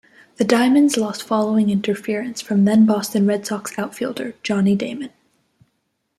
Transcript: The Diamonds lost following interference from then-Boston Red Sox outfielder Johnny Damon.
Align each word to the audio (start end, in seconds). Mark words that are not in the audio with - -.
The 0.37 0.43
Diamonds 0.45 0.97
lost 0.97 1.21
following 1.21 1.69
interference 1.69 2.41
from 2.41 2.65
then-Boston 2.65 3.27
Red 3.27 3.45
Sox 3.45 3.77
outfielder 3.77 4.33
Johnny 4.41 4.75
Damon. 4.75 5.11